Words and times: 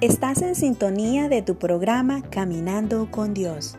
Estás 0.00 0.40
en 0.40 0.54
sintonía 0.54 1.28
de 1.28 1.42
tu 1.42 1.56
programa 1.56 2.22
Caminando 2.22 3.10
con 3.10 3.34
Dios. 3.34 3.76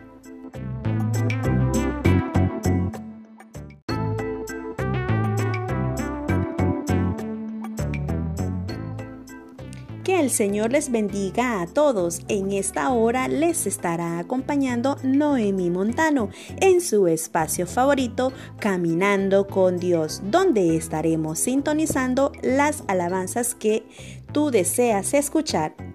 Que 10.04 10.20
el 10.20 10.29
Señor 10.29 10.72
les 10.72 10.92
bendiga 10.92 11.60
a 11.60 11.65
todos. 11.65 12.22
En 12.28 12.51
esta 12.51 12.92
hora 12.92 13.28
les 13.28 13.65
estará 13.65 14.19
acompañando 14.19 14.97
Noemi 15.01 15.72
Montano 15.72 16.30
en 16.58 16.81
su 16.81 17.08
espacio 17.08 17.66
favorito 17.66 18.31
Caminando 18.59 19.48
con 19.48 19.80
Dios, 19.80 20.22
donde 20.26 20.77
estaremos 20.77 21.40
sintonizando 21.40 22.32
las 22.44 22.84
alabanzas 22.88 23.56
que 23.56 23.88
tú 24.32 24.52
deseas 24.52 25.16
escuchar. 25.16 25.91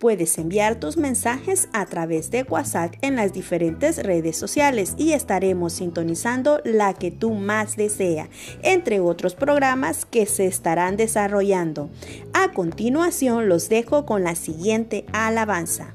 Puedes 0.00 0.38
enviar 0.38 0.76
tus 0.76 0.96
mensajes 0.96 1.68
a 1.74 1.84
través 1.84 2.30
de 2.30 2.44
WhatsApp 2.44 2.94
en 3.02 3.16
las 3.16 3.34
diferentes 3.34 4.02
redes 4.02 4.34
sociales 4.34 4.94
y 4.96 5.12
estaremos 5.12 5.74
sintonizando 5.74 6.62
la 6.64 6.94
que 6.94 7.10
tú 7.10 7.34
más 7.34 7.76
desea, 7.76 8.30
entre 8.62 9.00
otros 9.00 9.34
programas 9.34 10.06
que 10.06 10.24
se 10.24 10.46
estarán 10.46 10.96
desarrollando. 10.96 11.90
A 12.32 12.52
continuación 12.52 13.50
los 13.50 13.68
dejo 13.68 14.06
con 14.06 14.24
la 14.24 14.36
siguiente 14.36 15.04
alabanza. 15.12 15.94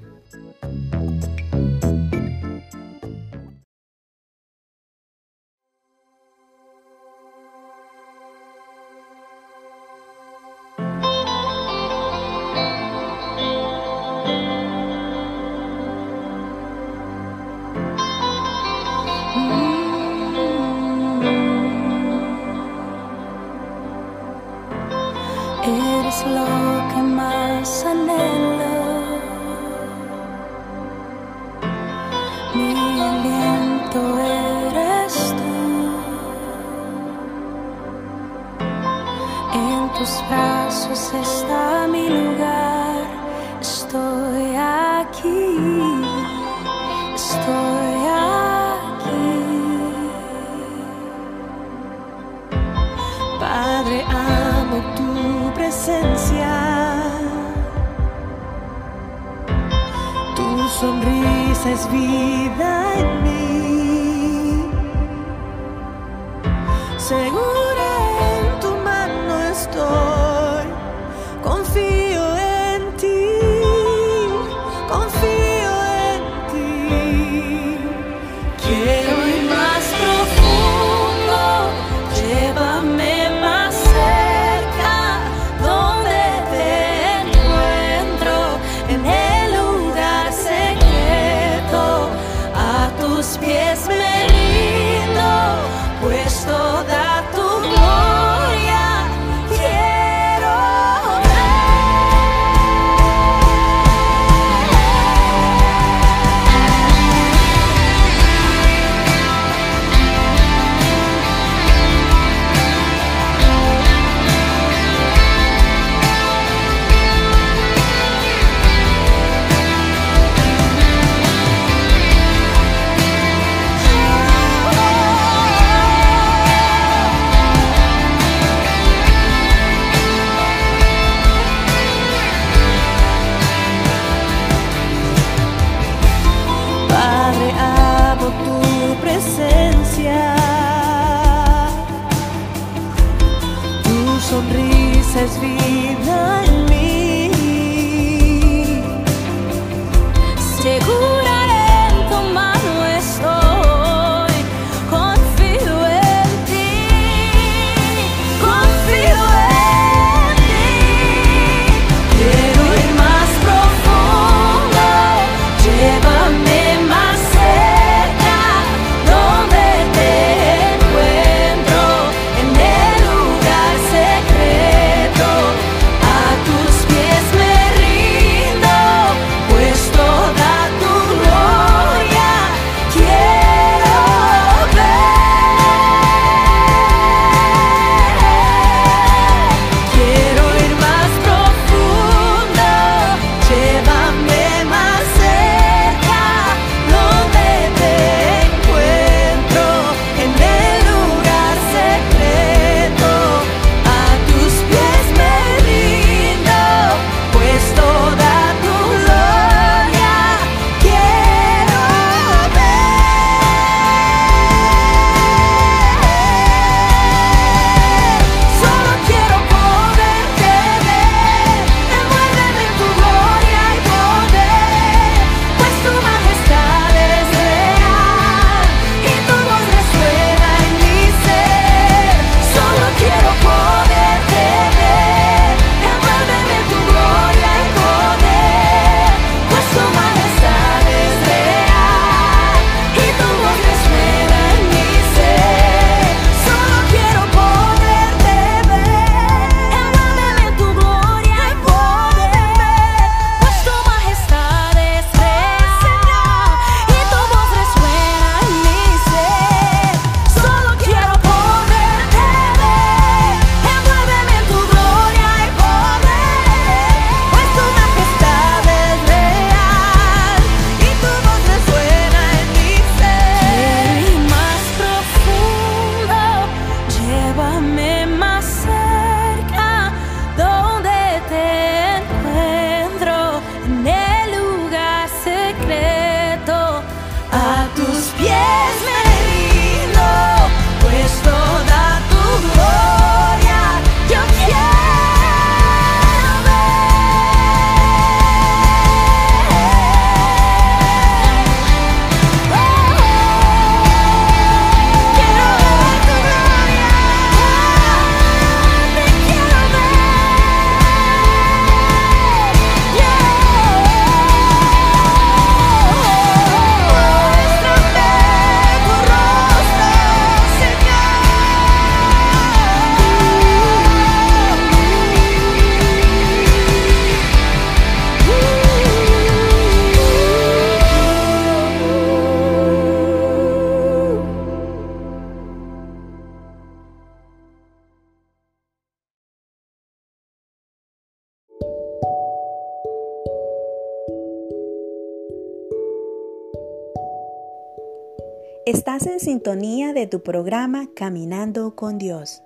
De 350.06 350.10
tu 350.10 350.22
programa 350.22 350.88
Caminando 350.96 351.76
con 351.76 351.98
Dios. 351.98 352.44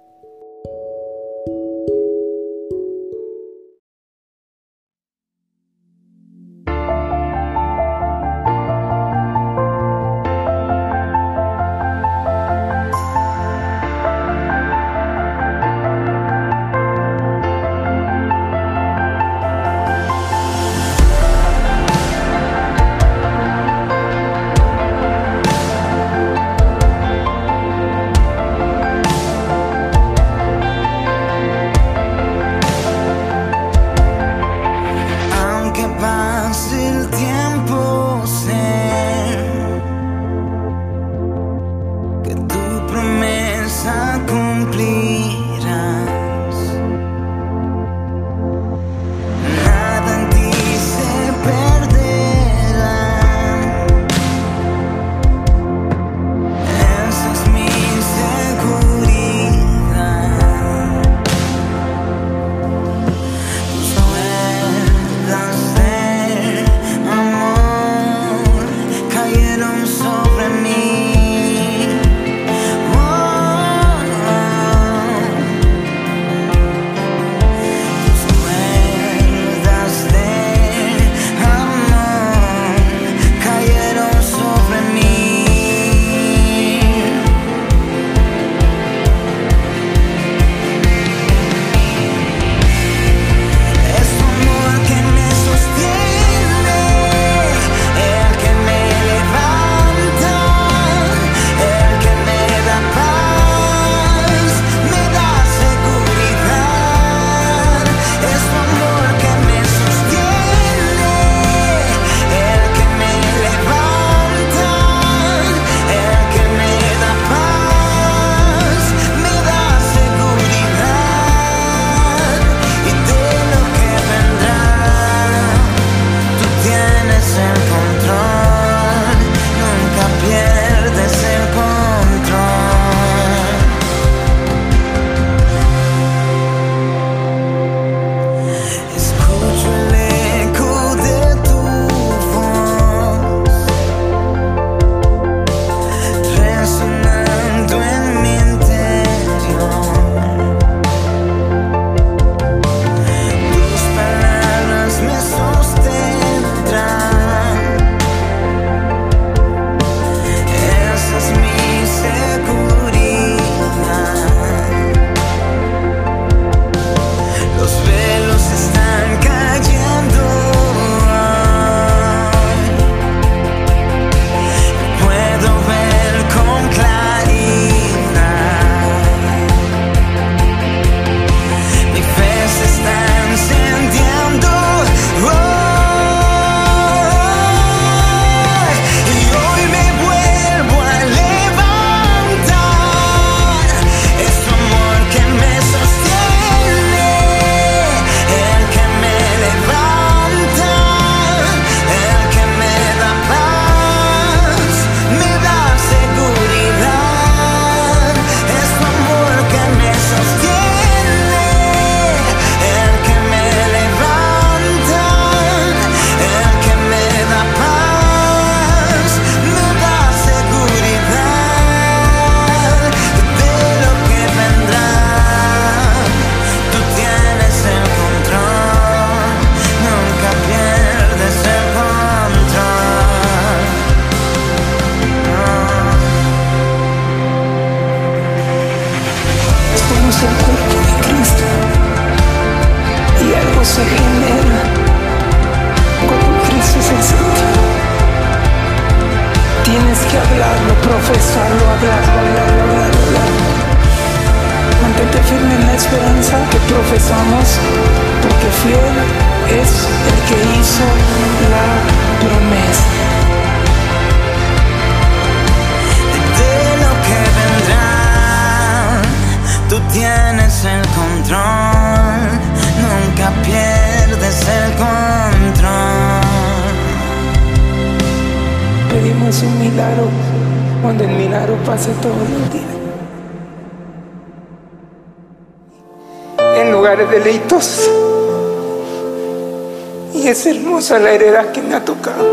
Y 290.13 290.27
es 290.27 290.45
hermosa 290.45 290.99
la 290.99 291.11
heredad 291.11 291.51
que 291.51 291.61
me 291.61 291.75
ha 291.75 291.83
tocado. 291.83 292.25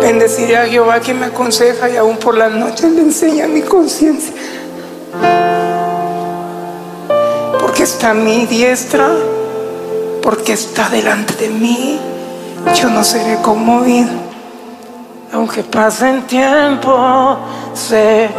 Bendeciré 0.00 0.56
a 0.56 0.66
Jehová 0.66 1.00
que 1.00 1.12
me 1.12 1.26
aconseja 1.26 1.90
y 1.90 1.96
aún 1.96 2.16
por 2.16 2.36
la 2.36 2.48
noche 2.48 2.88
le 2.88 3.02
enseña 3.02 3.46
mi 3.48 3.62
conciencia. 3.62 4.32
Porque 7.60 7.82
está 7.82 8.10
a 8.10 8.14
mi 8.14 8.46
diestra, 8.46 9.08
porque 10.22 10.54
está 10.54 10.88
delante 10.88 11.34
de 11.34 11.48
mí, 11.50 12.00
yo 12.74 12.88
no 12.88 13.04
seré 13.04 13.36
conmovido. 13.42 14.10
Aunque 15.32 15.62
pasen 15.62 16.22
tiempo, 16.26 17.36
sé 17.74 18.30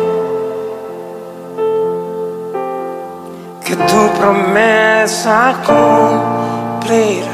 promesa 5.11 5.55
cumplirá. 5.65 7.31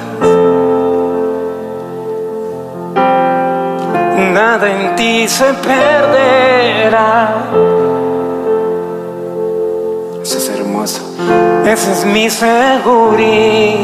Nada 4.33 4.69
en 4.69 4.95
ti 4.95 5.27
se 5.27 5.53
perderá. 5.53 7.35
Eso 10.21 10.37
es 10.37 10.49
hermoso. 10.49 11.01
Esa 11.65 11.91
es 11.91 12.05
mi 12.05 12.29
seguridad. 12.29 13.77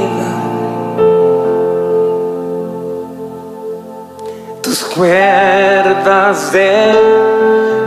Tus 4.62 4.84
cuerdas 4.86 6.52
de 6.52 6.92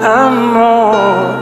amor 0.02 1.35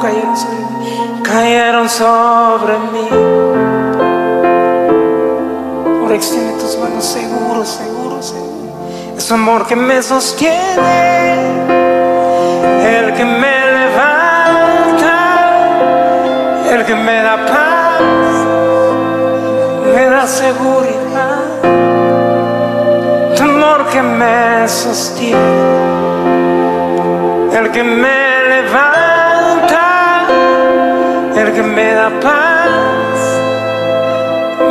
cayeron 0.00 0.36
sobre 0.36 0.58
mí. 0.80 1.22
Cayeron 1.22 1.88
sobre 1.88 2.78
mí. 2.92 3.08
Ahora 6.00 6.14
extiende 6.14 6.60
tus 6.60 6.76
manos 6.78 7.04
seguro, 7.04 7.64
seguro, 7.64 8.22
seguro. 8.22 8.74
Es 9.16 9.30
amor 9.32 9.66
que 9.66 9.76
me 9.76 10.02
sostiene, 10.02 10.56
el 12.86 13.14
que 13.14 13.24
me 13.24 13.66
levanta, 13.78 15.16
el 16.72 16.84
que 16.84 16.94
me 16.94 17.22
da 17.22 17.36
paz, 17.46 18.00
me 19.94 20.04
da 20.04 20.26
seguridad. 20.26 21.44
Tu 23.36 23.42
amor 23.42 23.86
que 23.92 24.02
me 24.02 24.68
sostiene, 24.68 25.38
el 27.52 27.70
que 27.70 27.82
me 27.82 28.17
me 31.78 31.94
da 31.94 32.10
paz, 32.20 33.18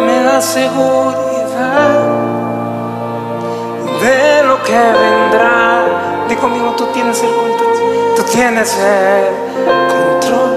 me 0.06 0.24
da 0.24 0.42
seguridad 0.42 2.00
de 4.02 4.44
lo 4.44 4.62
que 4.64 4.78
vendrá. 5.04 6.26
Di 6.28 6.36
conmigo, 6.36 6.76
tú 6.76 6.88
tienes 6.88 7.24
el 7.24 7.34
control. 7.34 7.78
Tú 8.18 8.24
tienes 8.24 8.78
el 8.78 9.26
control. 9.94 10.54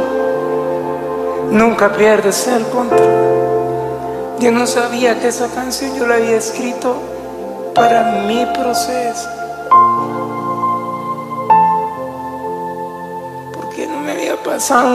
Nunca 1.53 1.93
pierdes 1.93 2.49
el 2.49 2.65
control. 2.67 4.39
Yo 4.41 4.51
no 4.51 4.67
sabía 4.67 5.21
que 5.21 5.29
esa 5.29 5.47
canción 5.55 5.95
yo 5.97 6.05
la 6.09 6.17
había 6.17 6.37
escrito 6.37 6.97
para 7.77 8.25
mi 8.27 8.45
proceso. 8.47 9.40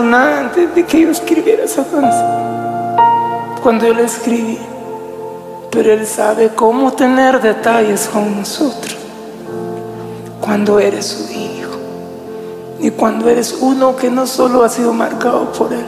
Nada 0.04 0.40
antes 0.40 0.74
de 0.76 0.86
que 0.86 1.02
yo 1.02 1.10
escribiera 1.10 1.64
esa 1.64 1.84
canción. 1.84 2.46
Cuando 3.62 3.88
yo 3.88 3.94
la 3.94 4.02
escribí 4.02 4.60
pero 5.76 5.92
Él 5.92 6.08
sabe 6.08 6.52
cómo 6.56 6.94
tener 6.94 7.42
detalles 7.42 8.08
con 8.08 8.38
nosotros 8.40 8.96
cuando 10.40 10.80
eres 10.80 11.06
su 11.06 11.34
hijo 11.34 11.72
y 12.80 12.92
cuando 12.92 13.28
eres 13.28 13.58
uno 13.60 13.94
que 13.94 14.10
no 14.10 14.26
solo 14.26 14.64
ha 14.64 14.70
sido 14.70 14.94
marcado 14.94 15.52
por 15.52 15.74
Él, 15.74 15.86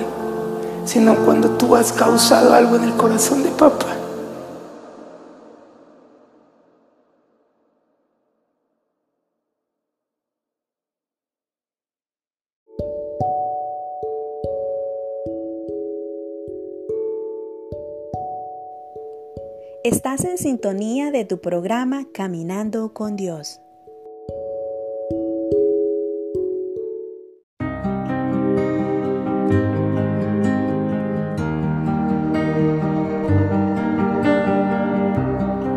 sino 0.84 1.16
cuando 1.16 1.52
tú 1.52 1.74
has 1.74 1.94
causado 1.94 2.54
algo 2.54 2.76
en 2.76 2.84
el 2.84 2.94
corazón 2.96 3.44
de 3.44 3.50
papá. 3.52 3.97
Estás 19.90 20.26
en 20.26 20.38
sintonía 20.38 21.12
de 21.12 21.24
tu 21.24 21.40
programa 21.40 22.08
Caminando 22.14 22.94
con 22.94 23.16
Dios. 23.16 23.62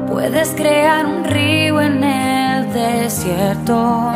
Puedes 0.08 0.48
crear 0.56 1.06
un 1.06 1.22
río 1.22 1.80
en 1.80 2.02
el 2.02 2.72
desierto. 2.72 4.12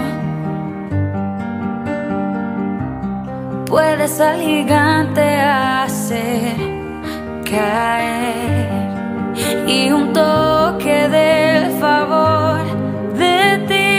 Puedes 3.67 4.19
al 4.19 4.41
gigante 4.41 5.23
hacer 5.23 6.57
caer 7.49 8.94
y 9.67 9.91
un 9.91 10.13
toque 10.13 11.09
del 11.09 11.71
favor 11.81 12.61
de 13.19 13.59
ti. 13.69 13.95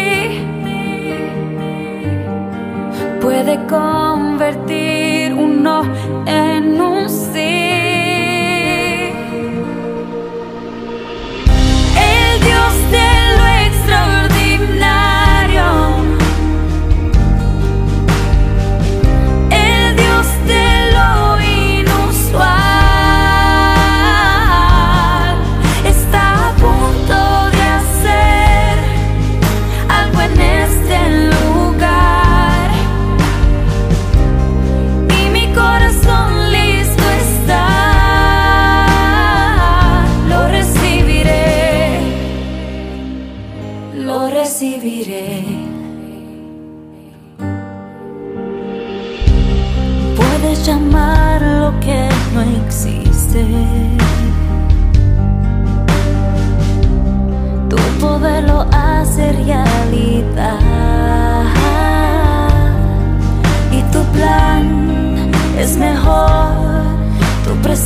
Puede 3.21 3.55
convertir 3.67 4.74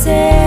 Tu 0.00 0.39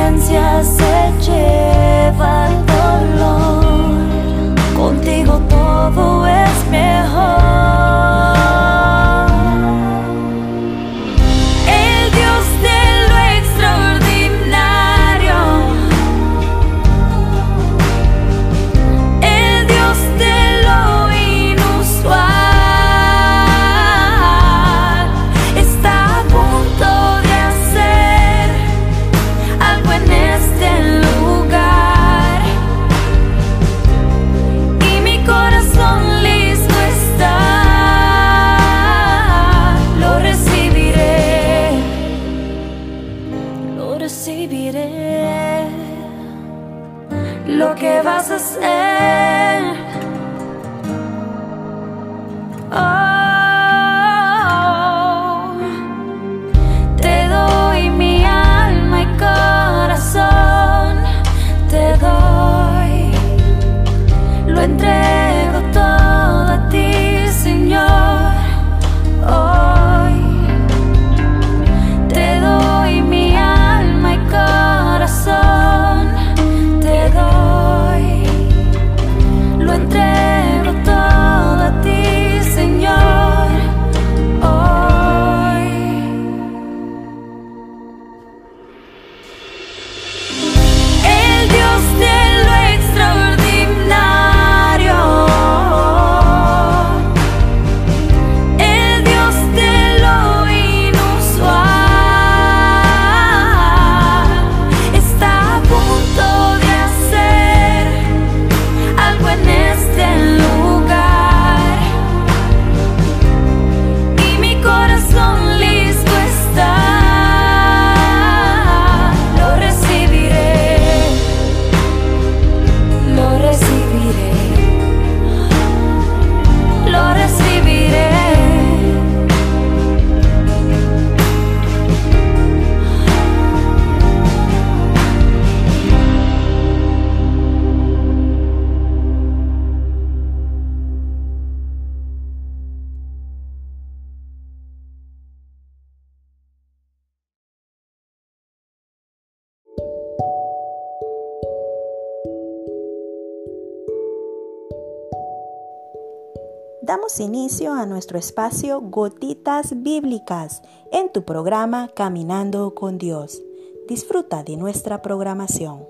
Inicio 157.20 157.74
a 157.74 157.86
nuestro 157.86 158.18
espacio 158.18 158.82
Gotitas 158.82 159.84
Bíblicas 159.84 160.62
en 160.92 161.12
tu 161.12 161.24
programa 161.24 161.90
Caminando 161.96 162.74
con 162.74 162.98
Dios. 162.98 163.42
Disfruta 163.88 164.44
de 164.44 164.58
nuestra 164.58 165.02
programación. 165.02 165.86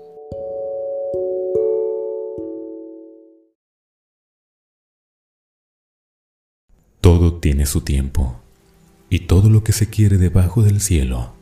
Todo 7.00 7.34
tiene 7.34 7.66
su 7.66 7.80
tiempo, 7.82 8.34
y 9.08 9.20
todo 9.20 9.48
lo 9.48 9.62
que 9.62 9.72
se 9.72 9.88
quiere 9.88 10.18
debajo 10.18 10.62
del 10.62 10.80
cielo 10.80 11.32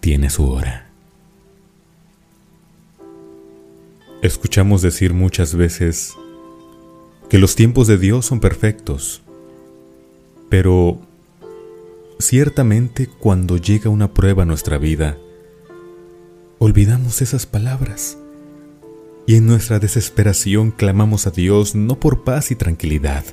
tiene 0.00 0.30
su 0.30 0.50
hora. 0.50 0.90
Escuchamos 4.22 4.82
decir 4.82 5.14
muchas 5.14 5.54
veces 5.54 6.14
que 7.32 7.38
los 7.38 7.54
tiempos 7.54 7.86
de 7.86 7.96
Dios 7.96 8.26
son 8.26 8.40
perfectos, 8.40 9.22
pero 10.50 11.00
ciertamente 12.18 13.06
cuando 13.06 13.56
llega 13.56 13.88
una 13.88 14.12
prueba 14.12 14.42
a 14.42 14.44
nuestra 14.44 14.76
vida, 14.76 15.16
olvidamos 16.58 17.22
esas 17.22 17.46
palabras 17.46 18.18
y 19.26 19.36
en 19.36 19.46
nuestra 19.46 19.78
desesperación 19.78 20.72
clamamos 20.72 21.26
a 21.26 21.30
Dios 21.30 21.74
no 21.74 21.98
por 21.98 22.22
paz 22.22 22.50
y 22.50 22.54
tranquilidad, 22.54 23.24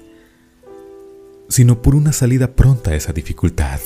sino 1.49 1.81
por 1.81 1.93
una 1.93 2.13
salida 2.13 2.55
pronta 2.55 2.91
a 2.91 2.95
esa 2.95 3.11
dificultad. 3.11 3.81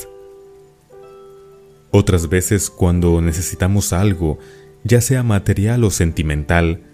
Otras 1.90 2.28
veces 2.28 2.70
cuando 2.70 3.20
necesitamos 3.20 3.92
algo, 3.92 4.38
ya 4.84 5.00
sea 5.00 5.24
material 5.24 5.82
o 5.82 5.90
sentimental, 5.90 6.84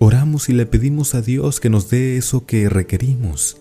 oramos 0.00 0.48
y 0.48 0.54
le 0.54 0.64
pedimos 0.64 1.14
a 1.14 1.20
Dios 1.20 1.60
que 1.60 1.68
nos 1.68 1.90
dé 1.90 2.16
eso 2.16 2.46
que 2.46 2.70
requerimos. 2.70 3.58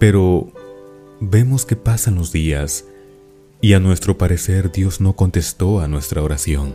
Pero 0.00 0.52
vemos 1.20 1.64
que 1.64 1.76
pasan 1.76 2.16
los 2.16 2.32
días 2.32 2.84
y 3.60 3.72
a 3.72 3.80
nuestro 3.80 4.18
parecer 4.18 4.72
Dios 4.72 5.00
no 5.00 5.14
contestó 5.14 5.80
a 5.80 5.86
nuestra 5.86 6.20
oración. 6.22 6.74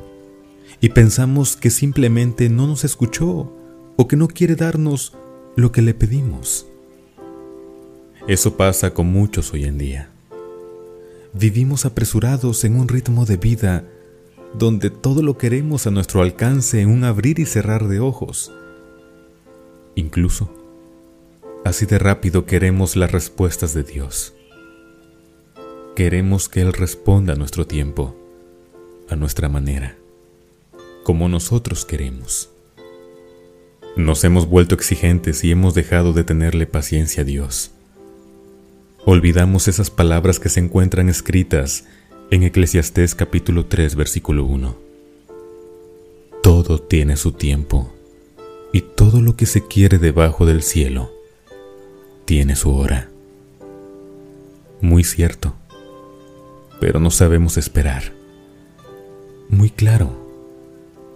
Y 0.80 0.90
pensamos 0.90 1.58
que 1.58 1.70
simplemente 1.70 2.50
no 2.50 2.66
nos 2.66 2.86
escuchó 2.86 3.54
o 3.98 4.08
que 4.08 4.16
no 4.16 4.30
quiere 4.30 4.56
darnos 4.56 5.14
lo 5.58 5.74
que 5.74 5.82
le 5.82 5.94
pedimos. 5.94 6.66
Eso 8.28 8.56
pasa 8.56 8.94
con 8.94 9.08
muchos 9.08 9.54
hoy 9.54 9.66
en 9.66 9.78
día. 9.78 10.10
Vivimos 11.34 11.86
apresurados 11.86 12.64
en 12.64 12.80
un 12.80 12.88
ritmo 12.88 13.26
de 13.26 13.36
vida 13.36 13.84
donde 14.54 14.90
todo 14.90 15.24
lo 15.24 15.38
queremos 15.38 15.88
a 15.88 15.92
nuestro 15.92 16.22
alcance 16.22 16.82
en 16.82 16.90
un 16.90 17.04
abrir 17.04 17.40
y 17.40 17.46
cerrar 17.46 17.88
de 17.88 18.00
ojos. 18.00 18.54
Incluso, 19.96 20.54
así 21.66 21.86
de 21.86 22.00
rápido 22.00 22.46
queremos 22.46 22.96
las 22.96 23.12
respuestas 23.12 23.74
de 23.74 23.84
Dios. 23.84 24.34
Queremos 25.96 26.50
que 26.50 26.62
Él 26.62 26.74
responda 26.74 27.34
a 27.34 27.36
nuestro 27.36 27.68
tiempo, 27.68 28.16
a 29.10 29.16
nuestra 29.16 29.50
manera, 29.50 29.96
como 31.04 31.30
nosotros 31.30 31.86
queremos. 31.86 32.50
Nos 33.96 34.24
hemos 34.24 34.48
vuelto 34.48 34.74
exigentes 34.74 35.44
y 35.44 35.52
hemos 35.52 35.76
dejado 35.76 36.14
de 36.14 36.24
tenerle 36.24 36.66
paciencia 36.66 37.22
a 37.22 37.26
Dios. 37.26 37.72
Olvidamos 39.06 39.68
esas 39.68 39.92
palabras 39.92 40.40
que 40.40 40.50
se 40.50 40.60
encuentran 40.60 41.10
escritas 41.10 41.86
en 42.32 42.44
Eclesiastés 42.44 43.16
capítulo 43.16 43.66
3 43.66 43.96
versículo 43.96 44.46
1. 44.46 44.76
Todo 46.42 46.82
tiene 46.82 47.16
su 47.16 47.32
tiempo 47.32 47.92
y 48.72 48.82
todo 48.82 49.22
lo 49.22 49.36
que 49.36 49.46
se 49.46 49.68
quiere 49.68 49.98
debajo 49.98 50.46
del 50.46 50.64
cielo 50.64 51.12
tiene 52.26 52.56
su 52.56 52.76
hora. 52.76 53.10
Muy 54.82 55.04
cierto, 55.04 55.54
pero 56.80 57.00
no 57.00 57.12
sabemos 57.12 57.58
esperar. 57.58 58.14
Muy 59.50 59.70
claro, 59.70 60.12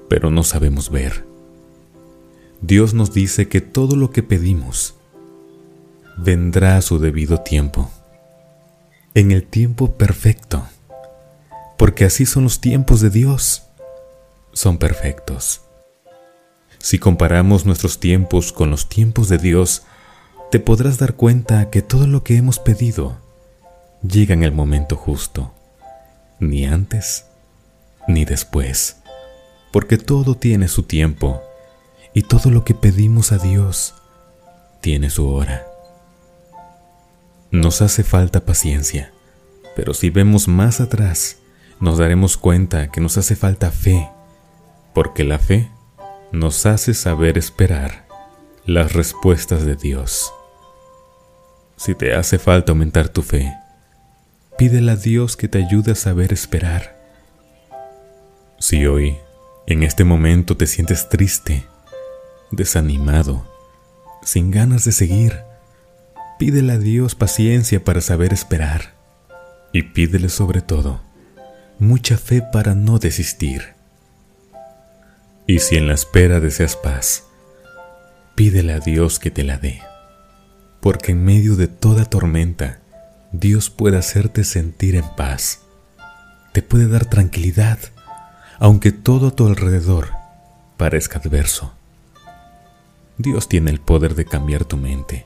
pero 0.09 0.29
no 0.29 0.43
sabemos 0.43 0.89
ver. 0.91 1.25
Dios 2.61 2.93
nos 2.93 3.13
dice 3.13 3.47
que 3.47 3.61
todo 3.61 3.95
lo 3.95 4.11
que 4.11 4.23
pedimos 4.23 4.95
vendrá 6.17 6.77
a 6.77 6.81
su 6.81 6.99
debido 6.99 7.41
tiempo, 7.41 7.91
en 9.13 9.31
el 9.31 9.43
tiempo 9.43 9.93
perfecto, 9.97 10.67
porque 11.77 12.05
así 12.05 12.25
son 12.25 12.43
los 12.43 12.59
tiempos 12.59 13.01
de 13.01 13.09
Dios, 13.09 13.63
son 14.53 14.77
perfectos. 14.77 15.61
Si 16.79 16.99
comparamos 16.99 17.65
nuestros 17.65 17.99
tiempos 17.99 18.51
con 18.51 18.69
los 18.69 18.89
tiempos 18.89 19.29
de 19.29 19.37
Dios, 19.37 19.83
te 20.51 20.59
podrás 20.59 20.97
dar 20.97 21.15
cuenta 21.15 21.69
que 21.69 21.81
todo 21.81 22.07
lo 22.07 22.23
que 22.23 22.37
hemos 22.37 22.59
pedido 22.59 23.17
llega 24.01 24.33
en 24.33 24.43
el 24.43 24.51
momento 24.51 24.95
justo, 24.95 25.53
ni 26.39 26.65
antes 26.65 27.25
ni 28.07 28.23
después, 28.25 28.97
porque 29.71 29.97
todo 29.97 30.35
tiene 30.35 30.69
su 30.69 30.83
tiempo 30.83 31.41
y 32.13 32.23
todo 32.23 32.49
lo 32.49 32.63
que 32.63 32.73
pedimos 32.73 33.31
a 33.31 33.37
Dios 33.37 33.93
tiene 34.81 35.09
su 35.09 35.27
hora. 35.27 35.67
Nos 37.51 37.81
hace 37.81 38.03
falta 38.03 38.45
paciencia, 38.45 39.11
pero 39.75 39.93
si 39.93 40.09
vemos 40.09 40.47
más 40.47 40.79
atrás, 40.79 41.37
nos 41.79 41.97
daremos 41.97 42.37
cuenta 42.37 42.89
que 42.89 43.01
nos 43.01 43.17
hace 43.17 43.35
falta 43.35 43.71
fe, 43.71 44.09
porque 44.93 45.23
la 45.23 45.39
fe 45.39 45.69
nos 46.31 46.65
hace 46.65 46.93
saber 46.93 47.37
esperar 47.37 48.07
las 48.65 48.93
respuestas 48.93 49.65
de 49.65 49.75
Dios. 49.75 50.33
Si 51.75 51.93
te 51.93 52.15
hace 52.15 52.39
falta 52.39 52.71
aumentar 52.71 53.09
tu 53.09 53.21
fe, 53.21 53.53
pídele 54.57 54.91
a 54.91 54.95
Dios 54.95 55.37
que 55.37 55.47
te 55.47 55.63
ayude 55.63 55.91
a 55.91 55.95
saber 55.95 56.33
esperar. 56.33 56.97
Si 58.59 58.87
hoy, 58.87 59.15
en 59.67 59.83
este 59.83 60.03
momento, 60.03 60.57
te 60.57 60.65
sientes 60.65 61.09
triste, 61.09 61.63
desanimado, 62.51 63.45
sin 64.23 64.49
ganas 64.49 64.83
de 64.83 64.91
seguir, 64.91 65.41
pídele 66.39 66.73
a 66.73 66.77
Dios 66.79 67.13
paciencia 67.13 67.83
para 67.83 68.01
saber 68.01 68.33
esperar 68.33 68.95
y 69.71 69.83
pídele 69.83 70.29
sobre 70.29 70.61
todo 70.61 71.06
mucha 71.79 72.17
fe 72.17 72.41
para 72.41 72.75
no 72.75 72.99
desistir. 72.99 73.73
Y 75.45 75.59
si 75.59 75.77
en 75.77 75.87
la 75.87 75.93
espera 75.93 76.39
deseas 76.39 76.75
paz, 76.75 77.23
pídele 78.35 78.73
a 78.73 78.79
Dios 78.79 79.19
que 79.19 79.31
te 79.31 79.43
la 79.43 79.57
dé, 79.57 79.81
porque 80.81 81.11
en 81.11 81.23
medio 81.23 81.55
de 81.55 81.67
toda 81.67 82.05
tormenta, 82.05 82.79
Dios 83.31 83.69
puede 83.69 83.97
hacerte 83.97 84.43
sentir 84.43 84.95
en 84.95 85.05
paz, 85.15 85.61
te 86.53 86.61
puede 86.61 86.87
dar 86.87 87.05
tranquilidad, 87.05 87.77
aunque 88.59 88.91
todo 88.91 89.27
a 89.27 89.31
tu 89.35 89.45
alrededor 89.47 90.09
parezca 90.77 91.19
adverso. 91.19 91.73
Dios 93.17 93.47
tiene 93.47 93.71
el 93.71 93.79
poder 93.79 94.15
de 94.15 94.25
cambiar 94.25 94.65
tu 94.65 94.77
mente 94.77 95.25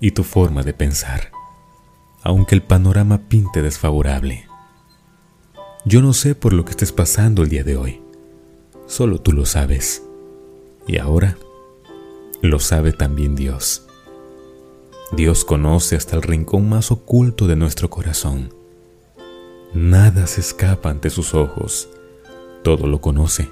y 0.00 0.12
tu 0.12 0.24
forma 0.24 0.62
de 0.62 0.72
pensar, 0.72 1.30
aunque 2.22 2.54
el 2.54 2.62
panorama 2.62 3.28
pinte 3.28 3.62
desfavorable. 3.62 4.45
Yo 5.88 6.02
no 6.02 6.12
sé 6.12 6.34
por 6.34 6.52
lo 6.52 6.64
que 6.64 6.72
estés 6.72 6.90
pasando 6.90 7.44
el 7.44 7.48
día 7.48 7.62
de 7.62 7.76
hoy, 7.76 8.02
solo 8.88 9.20
tú 9.20 9.30
lo 9.32 9.46
sabes. 9.46 10.02
Y 10.88 10.98
ahora 10.98 11.38
lo 12.42 12.58
sabe 12.58 12.92
también 12.92 13.36
Dios. 13.36 13.86
Dios 15.12 15.44
conoce 15.44 15.94
hasta 15.94 16.16
el 16.16 16.22
rincón 16.22 16.68
más 16.68 16.90
oculto 16.90 17.46
de 17.46 17.54
nuestro 17.54 17.88
corazón. 17.88 18.52
Nada 19.74 20.26
se 20.26 20.40
escapa 20.40 20.90
ante 20.90 21.08
sus 21.08 21.34
ojos. 21.34 21.88
Todo 22.64 22.88
lo 22.88 23.00
conoce, 23.00 23.48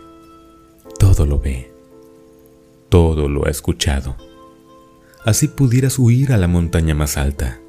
todo 0.98 1.26
lo 1.26 1.38
ve, 1.38 1.72
todo 2.88 3.28
lo 3.28 3.46
ha 3.46 3.50
escuchado. 3.50 4.16
Así 5.24 5.46
pudieras 5.46 6.00
huir 6.00 6.32
a 6.32 6.36
la 6.36 6.48
montaña 6.48 6.96
más 6.96 7.16
alta. 7.16 7.60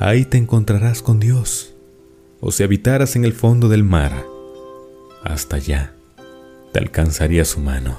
Ahí 0.00 0.24
te 0.24 0.36
encontrarás 0.36 1.00
con 1.00 1.20
Dios. 1.20 1.76
O 2.40 2.52
si 2.52 2.62
habitaras 2.62 3.16
en 3.16 3.24
el 3.24 3.32
fondo 3.32 3.68
del 3.68 3.82
mar, 3.82 4.24
hasta 5.24 5.56
allá 5.56 5.94
te 6.72 6.78
alcanzaría 6.78 7.44
su 7.44 7.60
mano. 7.60 7.98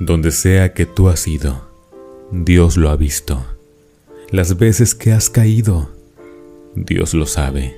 Donde 0.00 0.30
sea 0.30 0.72
que 0.72 0.86
tú 0.86 1.08
has 1.08 1.28
ido, 1.28 1.68
Dios 2.32 2.76
lo 2.76 2.90
ha 2.90 2.96
visto. 2.96 3.44
Las 4.30 4.56
veces 4.58 4.94
que 4.94 5.12
has 5.12 5.30
caído, 5.30 5.90
Dios 6.74 7.14
lo 7.14 7.26
sabe. 7.26 7.76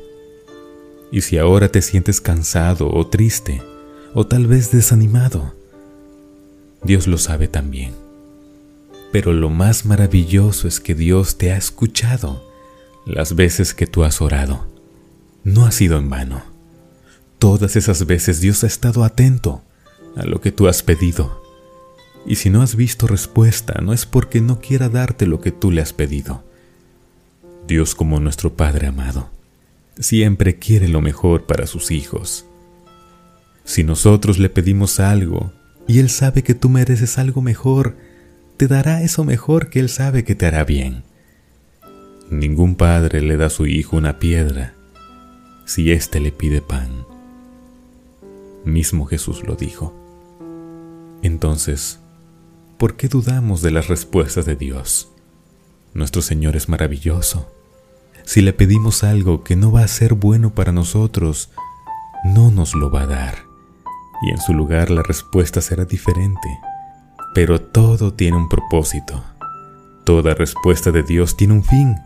Y 1.11 1.23
si 1.23 1.37
ahora 1.37 1.69
te 1.69 1.83
sientes 1.83 2.21
cansado 2.21 2.91
o 2.91 3.07
triste, 3.07 3.63
o 4.15 4.27
tal 4.27 4.47
vez 4.47 4.71
desanimado, 4.71 5.55
Dios 6.83 7.07
lo 7.07 7.19
sabe 7.19 7.49
también. 7.49 7.93
Pero 9.13 9.33
lo 9.33 9.51
más 9.51 9.85
maravilloso 9.85 10.69
es 10.69 10.81
que 10.81 10.95
Dios 10.95 11.37
te 11.37 11.53
ha 11.53 11.57
escuchado 11.57 12.43
las 13.05 13.35
veces 13.35 13.75
que 13.75 13.87
tú 13.87 14.05
has 14.05 14.23
orado. 14.23 14.72
No 15.45 15.67
ha 15.67 15.73
sido 15.73 15.99
en 15.99 16.09
vano. 16.09 16.43
Todas 17.39 17.77
esas 17.77 18.07
veces 18.07 18.41
Dios 18.41 18.63
ha 18.65 18.67
estado 18.67 19.05
atento 19.05 19.63
a 20.17 20.25
lo 20.25 20.41
que 20.41 20.53
tú 20.53 20.69
has 20.69 20.83
pedido 20.83 21.43
y 22.27 22.37
si 22.37 22.51
no 22.51 22.63
has 22.63 22.77
visto 22.77 23.07
respuesta, 23.07 23.81
no 23.83 23.93
es 23.93 24.07
porque 24.07 24.41
no 24.41 24.61
quiera 24.61 24.89
darte 24.89 25.27
lo 25.27 25.41
que 25.41 25.51
tú 25.51 25.71
le 25.71 25.83
has 25.83 25.93
pedido. 25.93 26.45
Dios 27.67 27.95
como 27.95 28.21
nuestro 28.21 28.55
Padre 28.55 28.87
amado, 28.87 29.31
siempre 29.99 30.59
quiere 30.59 30.89
lo 30.89 31.01
mejor 31.01 31.45
para 31.47 31.67
sus 31.67 31.91
hijos. 31.91 32.47
Si 33.65 33.85
nosotros 33.85 34.39
le 34.39 34.51
pedimos 34.51 35.01
algo 35.01 35.53
y 35.89 35.99
Él 35.99 36.11
sabe 36.11 36.43
que 36.43 36.55
tú 36.55 36.69
mereces 36.69 37.19
algo 37.19 37.43
mejor, 37.43 37.97
te 38.57 38.69
dará 38.69 39.03
eso 39.03 39.25
mejor 39.25 39.69
que 39.69 39.81
Él 39.81 39.89
sabe 39.89 40.25
que 40.25 40.35
te 40.35 40.47
hará 40.47 40.65
bien. 40.65 41.03
Ningún 42.31 42.77
padre 42.77 43.21
le 43.21 43.37
da 43.37 43.47
a 43.47 43.51
su 43.51 43.67
hijo 43.67 43.97
una 43.97 44.19
piedra 44.19 44.75
si 45.65 45.93
éste 45.93 46.21
le 46.21 46.33
pide 46.33 46.61
pan. 46.61 47.07
Mismo 48.65 49.07
Jesús 49.07 49.43
lo 49.45 49.55
dijo. 49.57 49.95
Entonces, 51.23 52.01
¿por 52.79 52.97
qué 52.97 53.09
dudamos 53.09 53.63
de 53.63 53.71
las 53.71 53.89
respuestas 53.89 54.45
de 54.45 54.57
Dios? 54.57 55.09
Nuestro 55.95 56.23
Señor 56.23 56.57
es 56.57 56.69
maravilloso. 56.69 57.53
Si 58.25 58.41
le 58.41 58.53
pedimos 58.53 59.05
algo 59.05 59.43
que 59.43 59.57
no 59.57 59.73
va 59.73 59.83
a 59.83 59.89
ser 59.89 60.15
bueno 60.15 60.55
para 60.55 60.73
nosotros, 60.73 61.51
no 62.25 62.51
nos 62.51 62.75
lo 62.75 62.91
va 62.91 63.03
a 63.03 63.07
dar. 63.07 63.39
Y 64.25 64.31
en 64.31 64.41
su 64.41 64.55
lugar 64.55 64.91
la 64.91 65.03
respuesta 65.03 65.61
será 65.61 65.85
diferente. 65.85 66.59
Pero 67.35 67.61
todo 67.61 68.13
tiene 68.13 68.37
un 68.37 68.49
propósito. 68.49 69.25
Toda 70.05 70.35
respuesta 70.35 70.93
de 70.93 71.03
Dios 71.03 71.37
tiene 71.37 71.55
un 71.55 71.65
fin. 71.65 71.97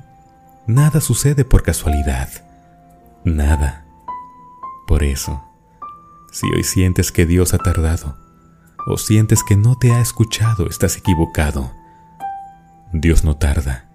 Nada 0.66 1.00
sucede 1.00 1.44
por 1.44 1.62
casualidad. 1.62 2.45
Nada. 3.26 3.84
Por 4.86 5.02
eso, 5.02 5.42
si 6.30 6.46
hoy 6.54 6.62
sientes 6.62 7.10
que 7.10 7.26
Dios 7.26 7.54
ha 7.54 7.58
tardado, 7.58 8.16
o 8.86 8.98
sientes 8.98 9.42
que 9.42 9.56
no 9.56 9.76
te 9.76 9.90
ha 9.90 10.00
escuchado, 10.00 10.68
estás 10.68 10.96
equivocado. 10.96 11.72
Dios 12.92 13.24
no 13.24 13.36
tarda. 13.36 13.90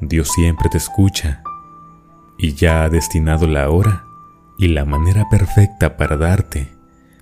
Dios 0.00 0.30
siempre 0.30 0.70
te 0.70 0.78
escucha 0.78 1.42
y 2.38 2.54
ya 2.54 2.84
ha 2.84 2.88
destinado 2.88 3.46
la 3.46 3.68
hora 3.68 4.06
y 4.56 4.68
la 4.68 4.86
manera 4.86 5.28
perfecta 5.28 5.98
para 5.98 6.16
darte 6.16 6.74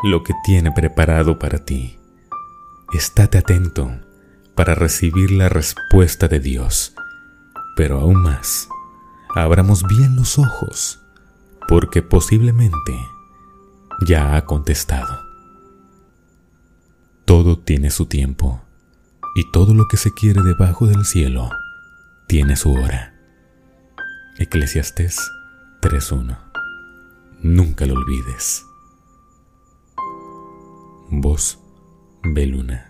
lo 0.05 0.23
que 0.23 0.33
tiene 0.45 0.71
preparado 0.71 1.41
para 1.41 1.65
ti. 1.65 1.99
Estate 2.93 3.39
atento 3.39 3.91
para 4.55 4.77
recibir 4.77 5.33
la 5.33 5.49
respuesta 5.49 6.29
de 6.29 6.39
Dios, 6.39 6.95
pero 7.75 7.99
aún 7.99 8.23
más, 8.23 8.69
abramos 9.35 9.83
bien 9.87 10.17
los 10.17 10.39
ojos, 10.39 11.00
porque 11.71 12.03
posiblemente 12.03 13.09
ya 14.05 14.35
ha 14.35 14.45
contestado. 14.45 15.23
Todo 17.25 17.61
tiene 17.61 17.91
su 17.91 18.07
tiempo, 18.07 18.61
y 19.37 19.49
todo 19.53 19.73
lo 19.73 19.87
que 19.87 19.97
se 19.97 20.13
quiere 20.13 20.43
debajo 20.43 20.89
del 20.89 21.05
cielo 21.05 21.49
tiene 22.27 22.57
su 22.57 22.73
hora. 22.73 23.15
Eclesiastés 24.41 25.17
3.1 25.81 26.37
Nunca 27.43 27.87
lo 27.87 27.95
olvides. 27.95 28.65
Voz 31.09 31.61
Beluna. 32.25 32.90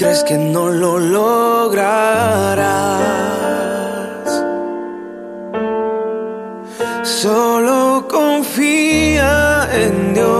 crees 0.00 0.24
que 0.24 0.38
no 0.38 0.70
lo 0.70 0.98
lograrás. 0.98 1.84
Solo 7.02 8.08
confía 8.08 9.68
en 9.70 10.14
Dios, 10.14 10.30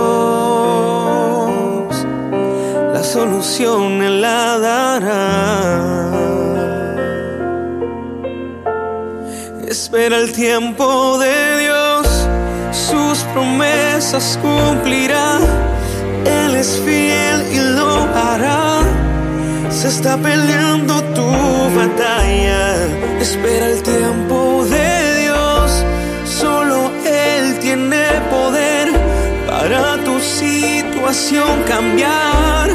la 2.91 3.03
solución 3.03 4.01
Él 4.01 4.21
la 4.21 4.57
dará. 4.57 6.09
Espera 9.67 10.17
el 10.17 10.31
tiempo 10.31 11.19
de 11.19 11.59
Dios 11.59 12.07
promesas 13.35 14.39
cumplirá. 14.41 15.37
Él 16.25 16.55
es 16.55 16.81
fiel 16.83 17.45
y 17.53 17.59
lo 17.75 17.91
hará. 18.15 18.70
Se 19.71 19.87
está 19.87 20.17
peleando 20.17 21.01
tu 21.15 21.31
batalla. 21.75 22.75
Espera 23.19 23.67
el 23.67 23.81
tiempo 23.81 24.65
de 24.65 25.21
Dios. 25.21 25.85
Solo 26.25 26.91
Él 27.05 27.57
tiene 27.59 28.05
poder 28.29 28.89
para 29.47 29.97
tu 30.03 30.19
situación 30.19 31.63
cambiar. 31.67 32.69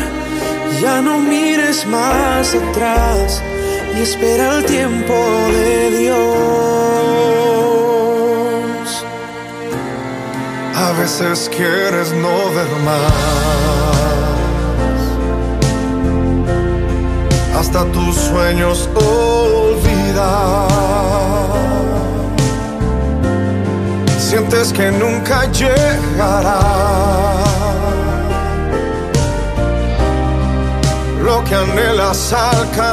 Ya 0.81 1.03
no 1.03 1.19
mires 1.19 1.87
más 1.87 2.55
atrás 2.55 3.43
y 3.97 4.01
espera 4.01 4.57
el 4.57 4.65
tiempo 4.65 5.15
de 5.53 5.99
Dios. 5.99 6.17
A 10.75 10.93
veces 10.99 11.51
quieres 11.55 12.13
no 12.13 12.51
ver 12.55 12.71
más. 12.85 14.46
Hasta 17.67 17.85
tus 17.87 18.15
sueños 18.15 18.89
olvidar. 18.95 20.69
Sientes 24.21 24.73
que 24.73 24.93
nunca 24.93 25.51
llegará. 25.51 26.61
Lo 31.25 31.43
que 31.43 31.57
anhelas 31.57 32.33
alcanzar. 32.33 32.87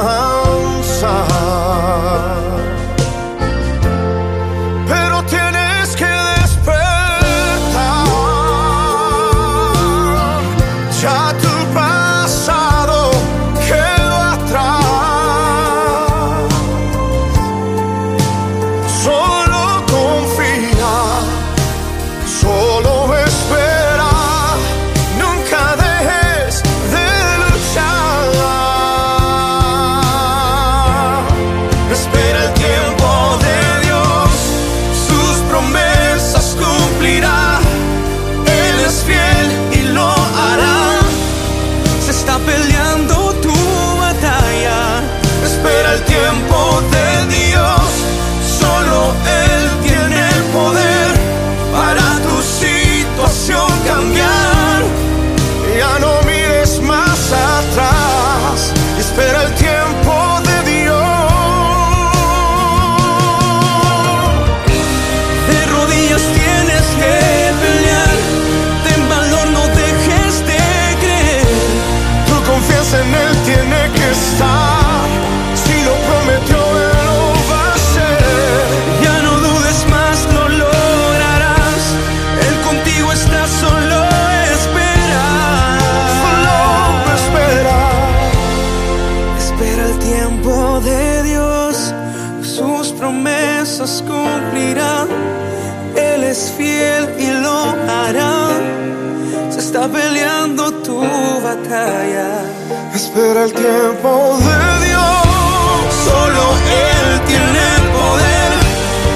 El 103.44 103.52
tiempo 103.52 104.38
de 104.38 104.86
Dios. 104.86 105.94
Solo 106.04 106.44
Él 106.88 107.20
tiene 107.26 107.60
el 107.76 107.84
poder 107.98 108.52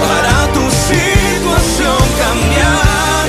para 0.04 0.34
tu 0.52 0.64
situación 0.92 2.00
cambiar. 2.22 3.24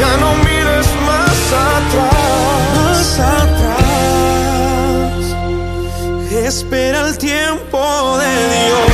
Ya 0.00 0.12
no 0.22 0.30
mires 0.44 0.88
más 1.06 1.38
atrás. 1.76 2.62
Más 2.76 3.10
atrás. 3.42 5.22
Espera 6.46 6.98
el 7.06 7.14
tiempo 7.18 8.18
de 8.18 8.32
Dios. 8.54 8.87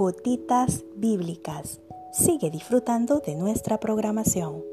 Gotitas 0.00 0.86
Bíblicas. 0.96 1.78
Sigue 2.10 2.50
disfrutando 2.50 3.20
de 3.20 3.34
nuestra 3.34 3.78
programación. 3.78 4.64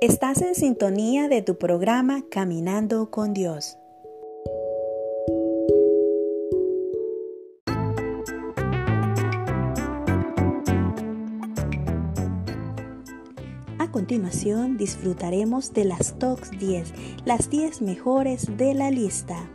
Estás 0.00 0.40
en 0.40 0.54
sintonía 0.54 1.28
de 1.28 1.42
tu 1.42 1.58
programa 1.58 2.24
Caminando 2.30 3.10
con 3.10 3.34
Dios. 3.34 3.76
Continuación 13.94 14.76
disfrutaremos 14.76 15.72
de 15.72 15.84
las 15.84 16.18
Talks 16.18 16.50
10, 16.58 16.92
las 17.24 17.48
10 17.48 17.80
mejores 17.80 18.56
de 18.56 18.74
la 18.74 18.90
lista. 18.90 19.48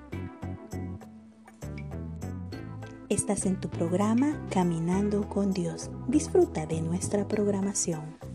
Estás 3.10 3.46
en 3.46 3.60
tu 3.60 3.68
programa 3.70 4.42
Caminando 4.50 5.28
con 5.28 5.52
Dios. 5.52 5.92
Disfruta 6.08 6.66
de 6.66 6.80
nuestra 6.80 7.28
programación. 7.28 8.29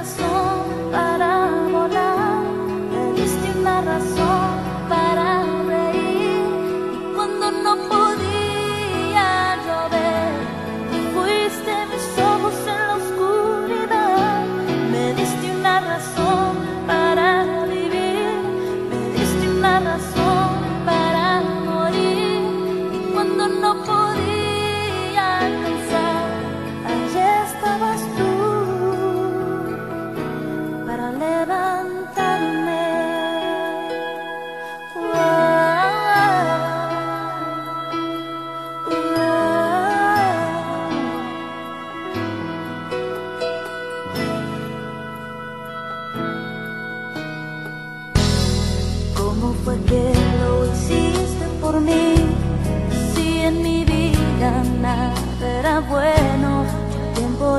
corazón. 0.00 0.49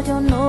Yo 0.07 0.19
no 0.19 0.40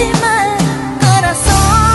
lastima 0.00 0.56
el 0.58 0.98
corazón. 0.98 1.89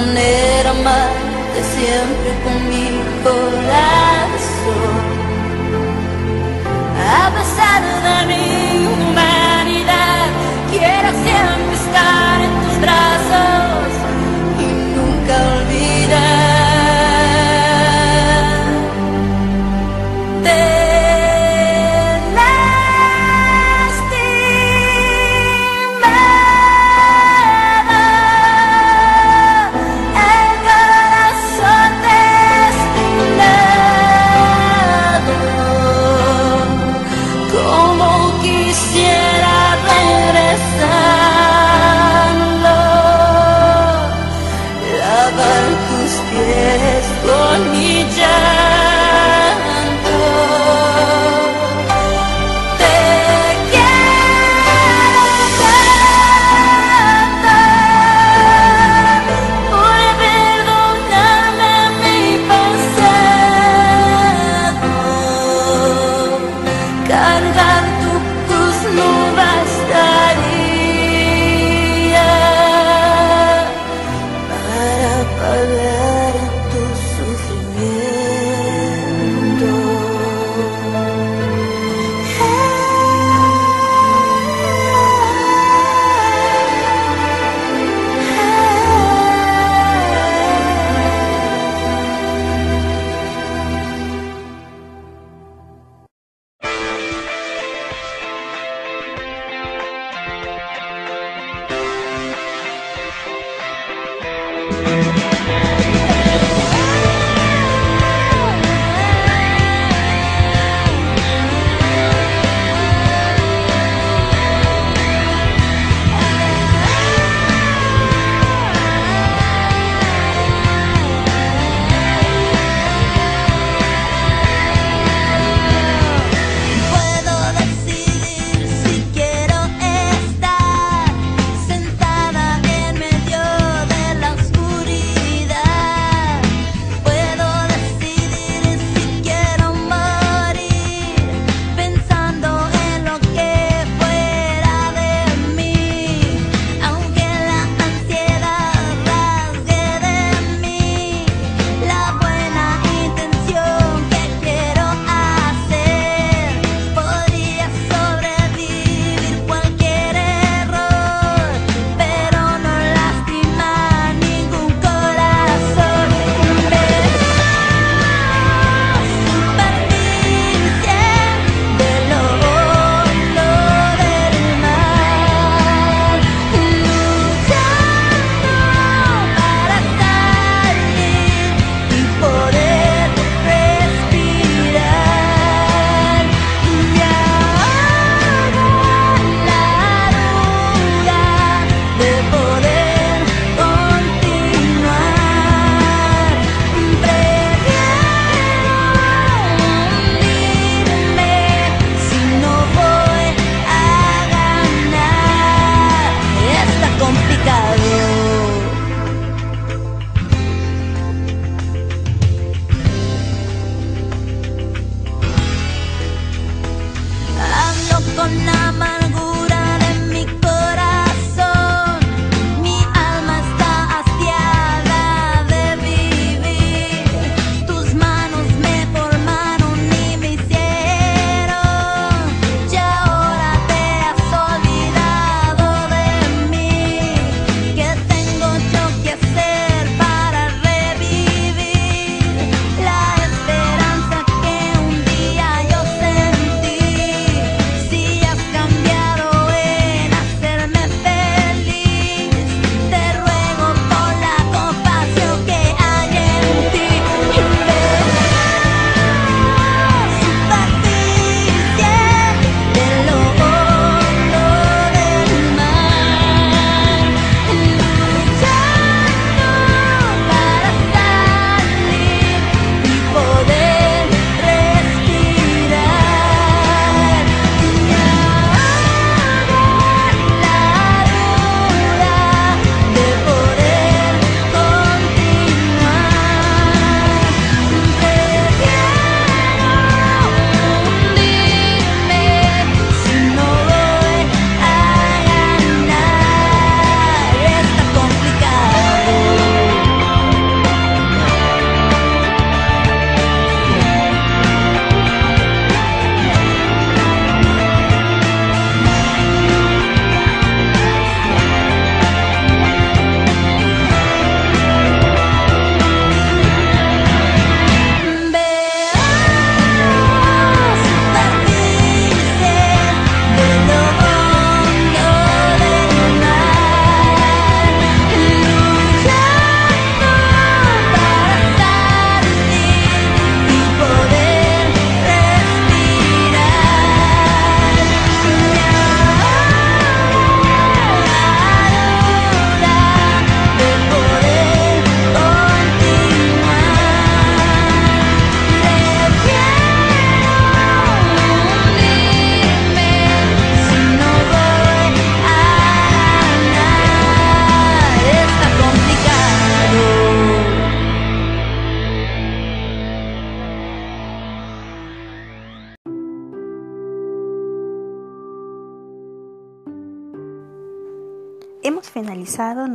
manera 0.00 0.72
más 0.84 1.10
de 1.54 1.62
siempre 1.76 2.30
con 2.44 2.56
mi 2.70 2.86
corazón. 3.22 3.50
A 7.22 7.30
pesar 7.36 7.82
de 8.06 8.16
mi 8.30 8.86
humanidad, 8.86 10.26
quiero 10.70 11.10
siempre. 11.24 11.69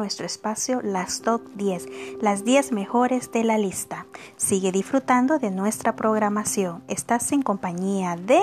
Nuestro 0.06 0.28
espacio 0.28 0.82
Las 0.84 1.22
Top 1.22 1.42
10, 1.56 1.88
las 2.22 2.46
10 2.46 2.74
mejores 2.74 3.32
de 3.32 3.44
la 3.44 3.58
lista. 3.58 4.06
Sigue 4.38 4.72
disfrutando 4.72 5.40
de 5.40 5.50
nuestra 5.50 5.96
programación. 5.96 6.84
Estás 6.88 7.32
en 7.32 7.42
compañía 7.42 8.16
de 8.16 8.40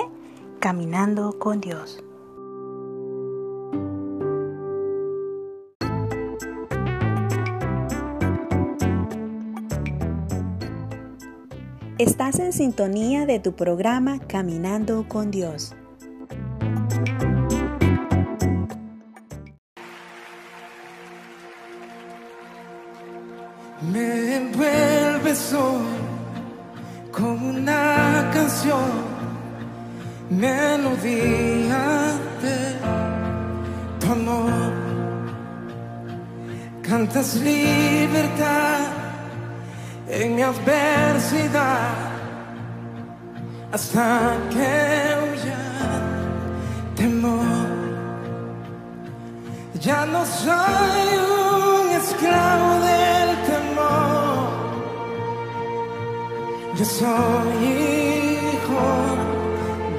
Caminando 0.59 1.39
con 1.39 1.61
Dios. 1.61 2.03
Estás 11.97 12.39
en 12.39 12.51
sintonía 12.51 13.25
de 13.25 13.39
tu 13.39 13.53
programa 13.53 14.19
Caminando 14.19 15.07
con 15.07 15.31
Dios. 15.31 15.73
Me 23.91 24.37
envuelves 24.37 25.53
hoy 25.53 26.03
como 27.11 27.49
una 27.49 28.29
canción, 28.33 28.89
melodía 30.29 32.13
de 32.41 32.75
tu 33.99 34.11
amor. 34.11 34.73
Cantas 36.81 37.35
libertad 37.35 38.87
en 40.07 40.35
mi 40.35 40.41
adversidad 40.41 41.89
hasta 43.71 44.37
que 44.49 45.15
huya 45.23 45.63
temor. 46.95 47.67
Ya 49.81 50.05
no 50.05 50.25
soy 50.25 51.07
un 51.41 51.89
esclavo 51.91 52.79
del 52.85 53.02
yo 56.83 56.89
soy 56.89 57.63
hijo 58.43 58.85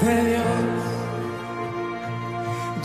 de 0.03 0.15
Dios. 0.31 0.45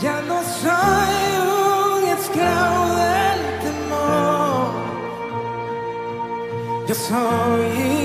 Ya 0.00 0.16
no 0.22 0.38
soy 0.62 1.16
un 1.58 2.02
esclavo 2.16 2.82
del 3.04 3.40
temor, 3.64 4.68
yo 6.88 6.94
soy 6.94 7.66
hijo 7.78 7.99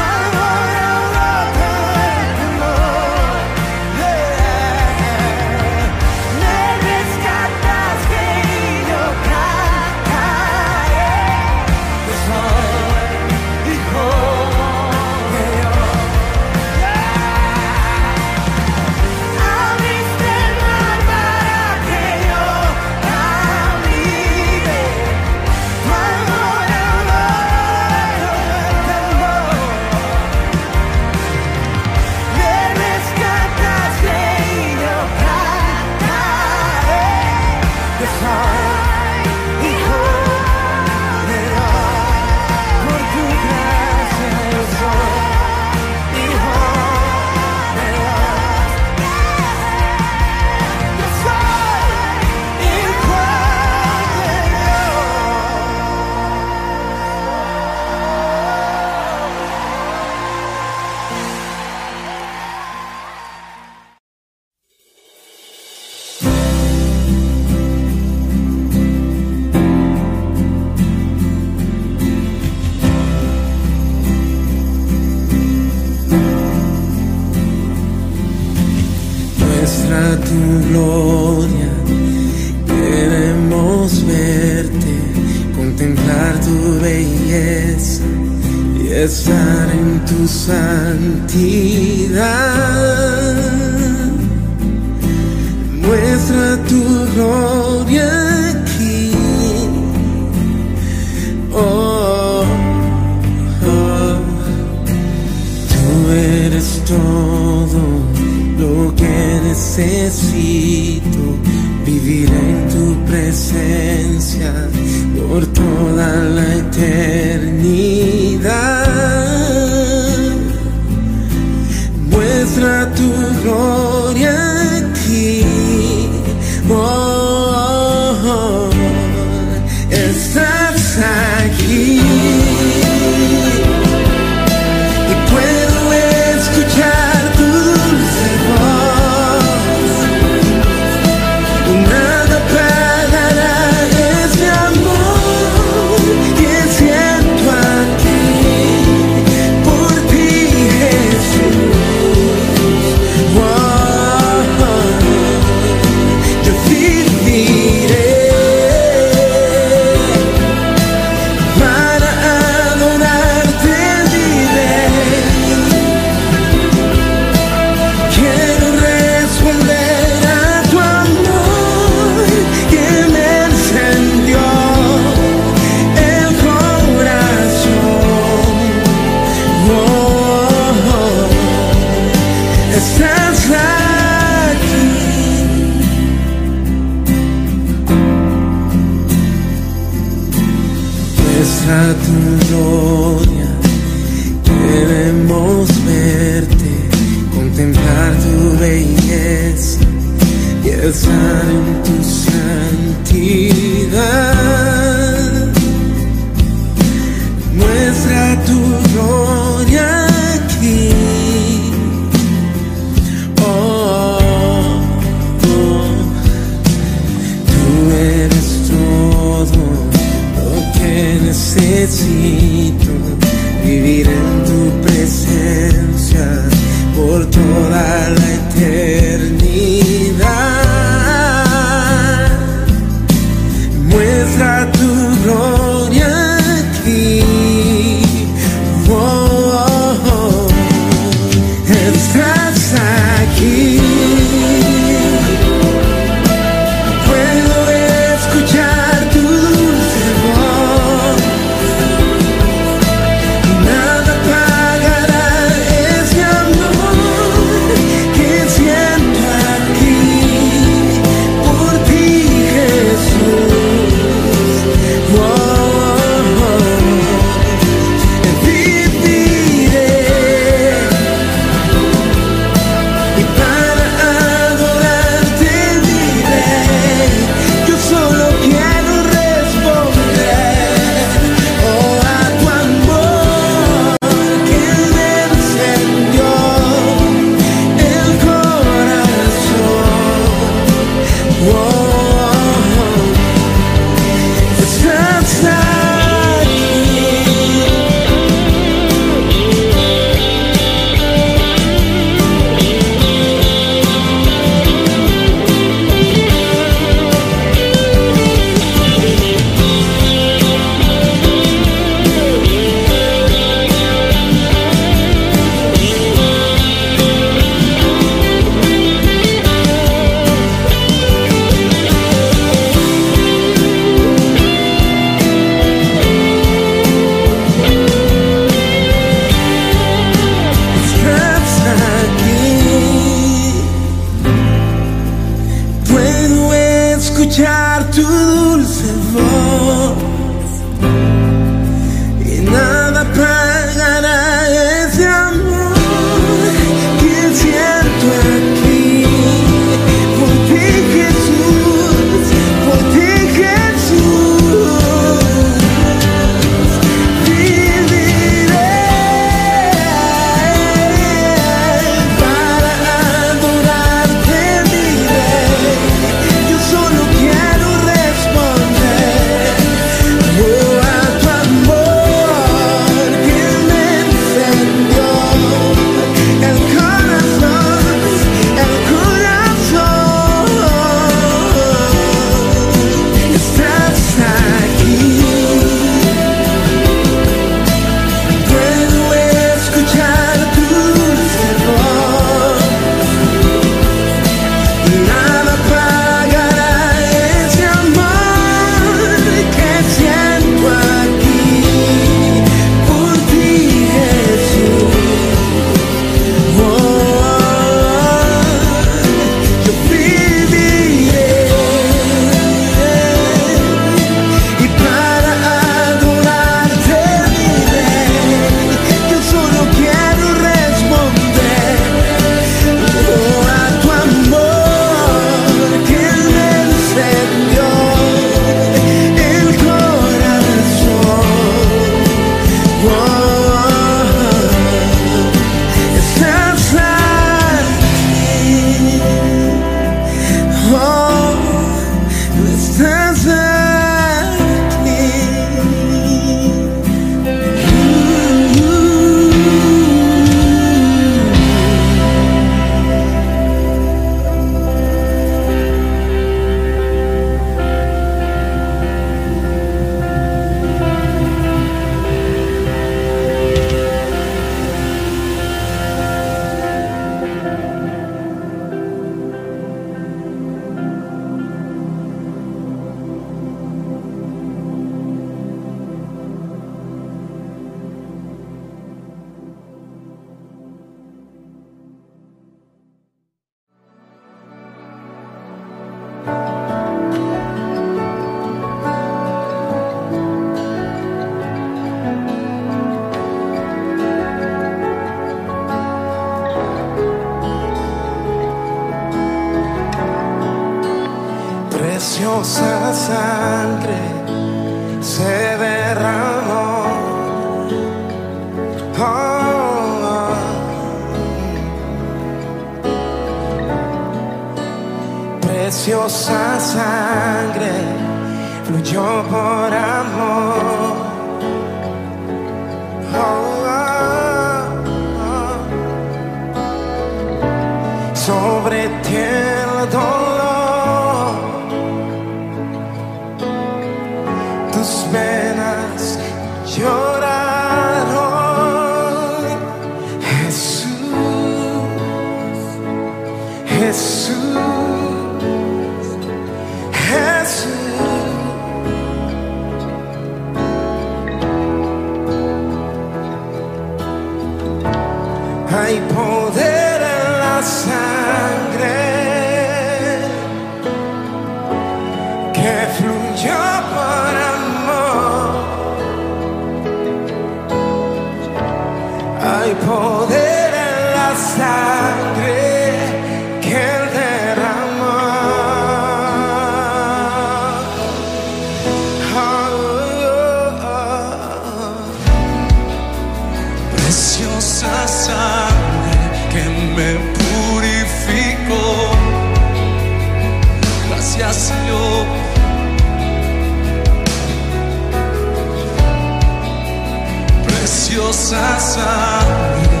Preciosa 598.34 598.80
sangre 598.80 600.00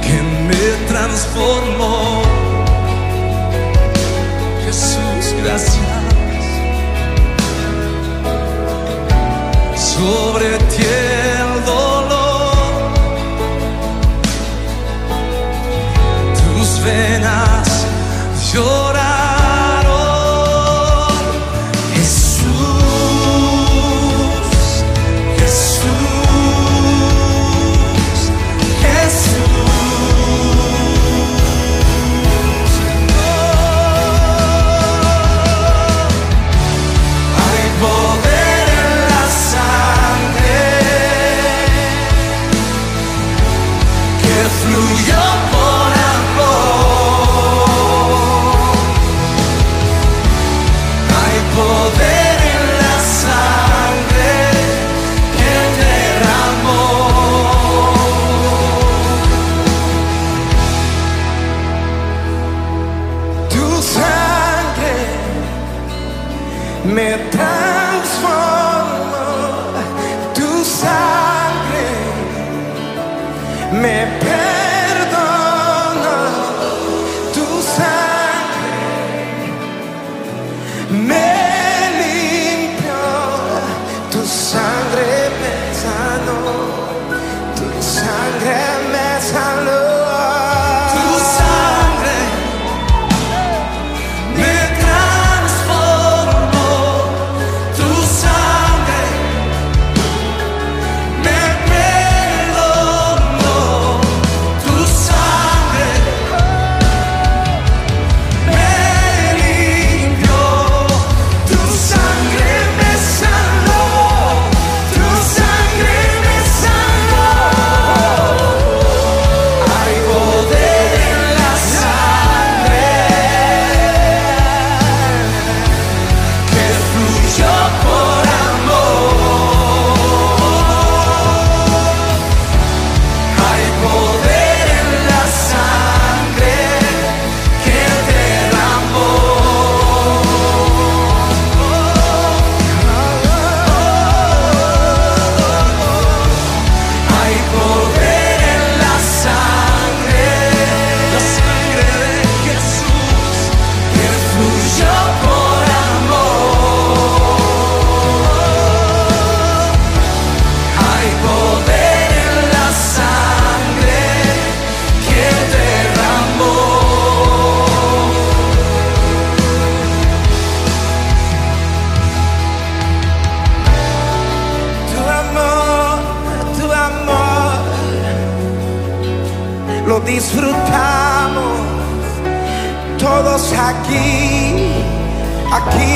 que 0.00 0.22
me 0.46 0.86
transformó. 0.86 2.22
Jesús, 4.64 5.34
gracias. 5.42 5.84
Sobre 9.74 10.56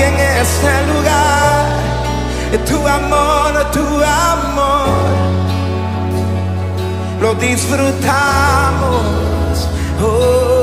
en 0.02 0.14
este 0.40 0.86
lugar. 0.92 1.66
Tu 2.66 2.78
amor, 2.86 3.70
tu 3.72 3.86
amor, 4.02 4.88
lo 7.20 7.34
disfrutamos. 7.34 9.02
Oh. 10.02 10.57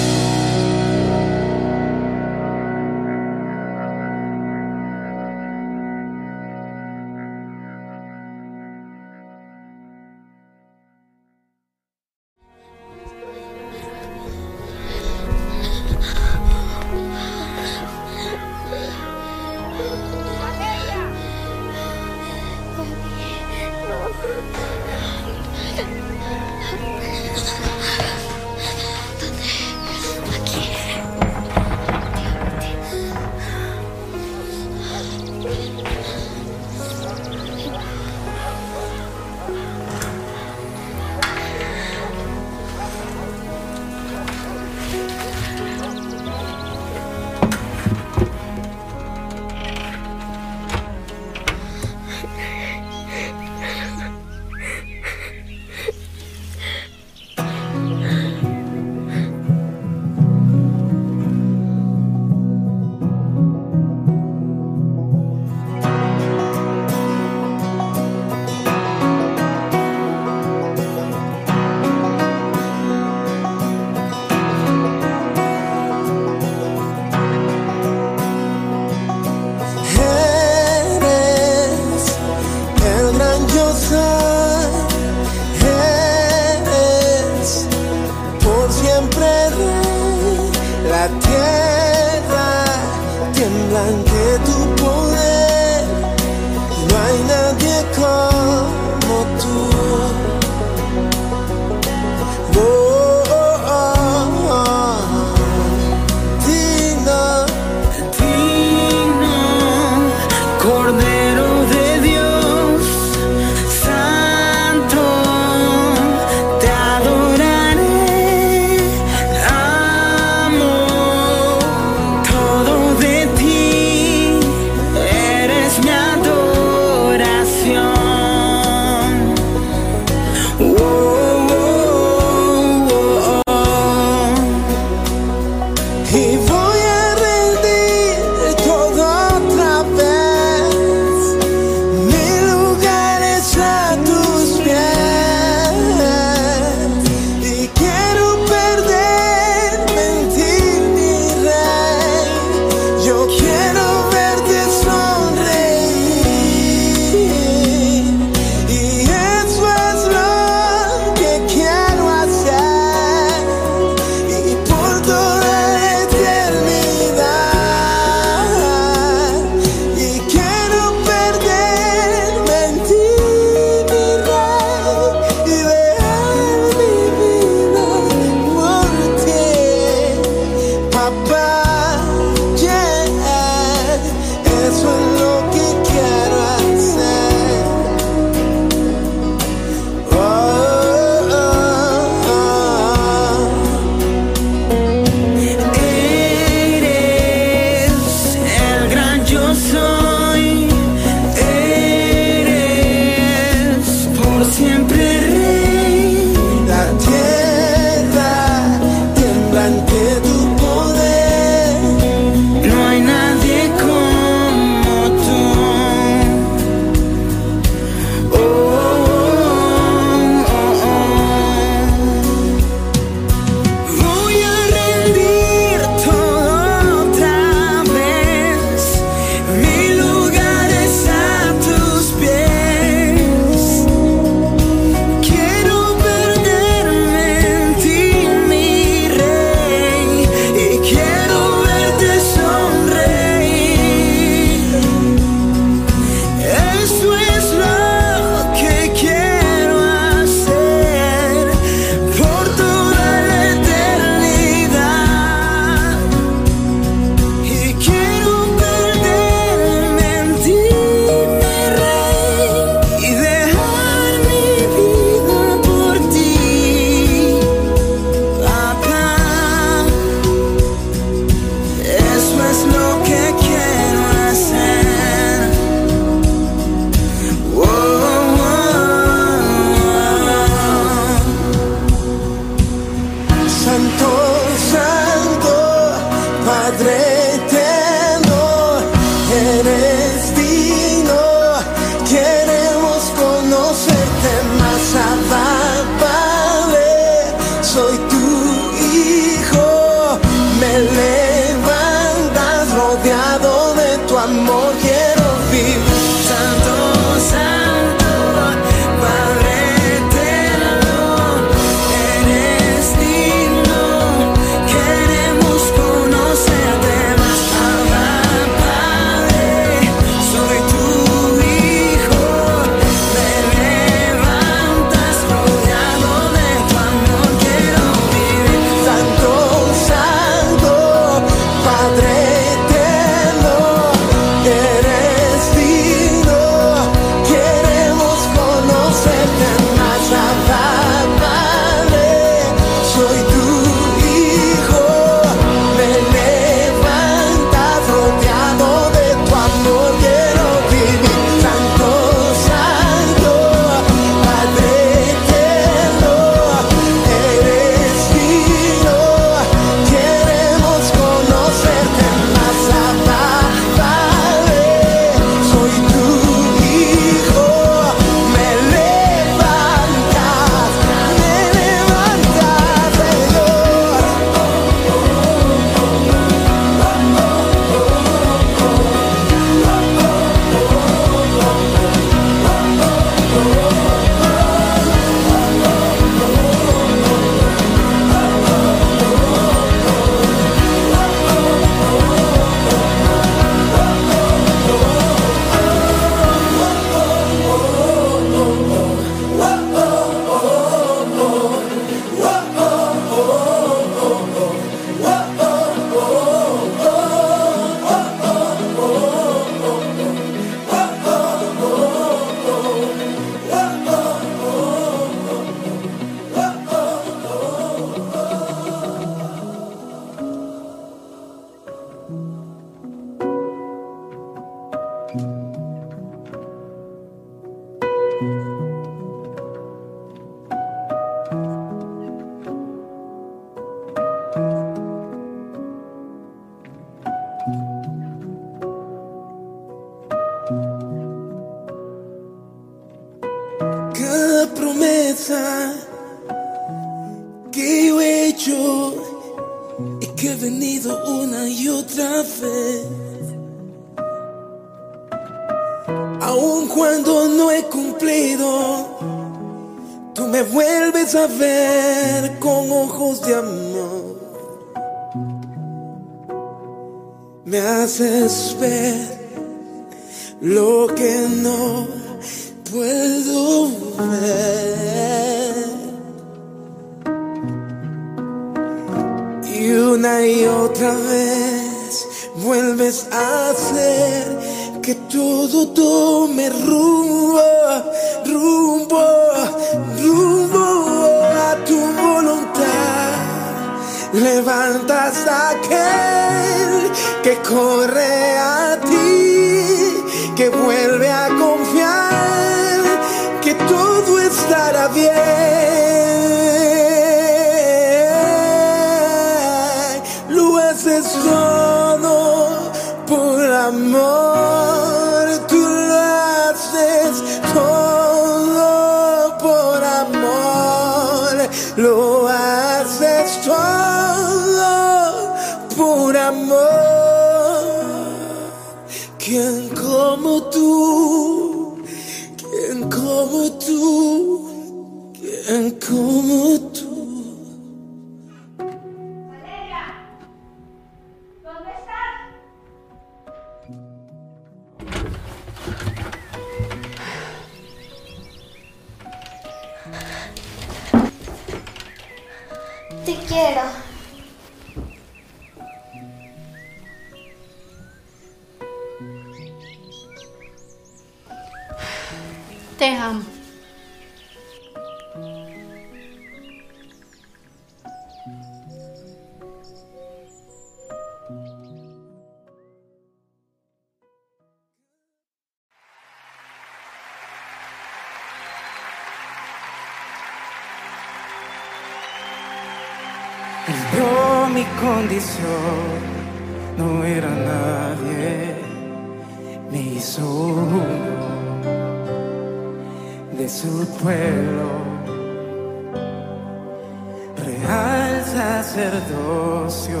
negocio, 599.20 600.00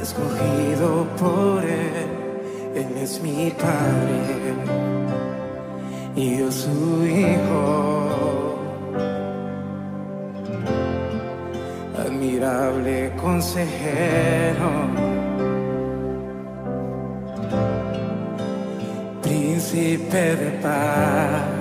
escogido 0.00 1.06
por 1.18 1.64
Él. 1.64 2.08
Él 2.74 2.96
es 3.02 3.20
mi 3.22 3.50
Padre 3.50 4.54
y 6.16 6.38
yo 6.38 6.52
su 6.52 7.06
Hijo. 7.06 8.56
Admirable 11.98 13.12
consejero, 13.20 14.70
príncipe 19.22 20.36
de 20.36 20.50
paz 20.62 21.59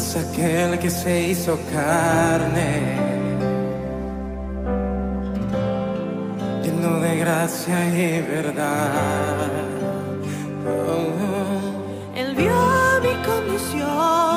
es 0.00 0.16
aquel 0.16 0.78
que 0.78 0.88
se 0.88 1.28
hizo 1.28 1.58
carne, 1.72 2.72
lleno 6.62 7.00
de 7.00 7.16
gracia 7.18 7.78
y 7.88 8.22
verdad. 8.22 9.50
Oh. 10.66 11.02
oh. 11.26 12.18
Él 12.20 12.34
vio 12.34 12.60
mi 13.04 13.14
condición. 13.30 14.29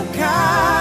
tocar. 0.00 0.79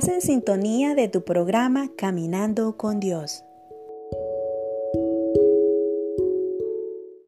Estás 0.00 0.14
en 0.14 0.22
sintonía 0.22 0.94
de 0.94 1.08
tu 1.08 1.24
programa 1.24 1.90
Caminando 1.94 2.78
con 2.78 3.00
Dios. 3.00 3.44